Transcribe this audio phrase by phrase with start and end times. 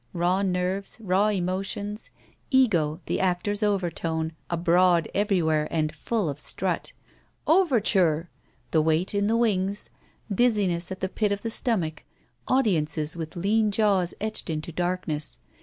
[0.13, 0.97] Raw nerves.
[0.99, 2.09] Raw emotions.
[2.49, 6.91] Ego, the actor's overtone, abroad everywhere and full of strut.
[7.45, 8.31] "Overture!"
[8.71, 9.91] The wait in the wings.
[10.33, 12.03] Dizziness at the pit of the stomach.
[12.47, 15.37] Audiences with lean jaws etched into darkness.